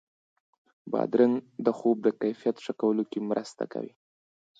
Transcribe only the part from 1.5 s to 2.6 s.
د خوب د کیفیت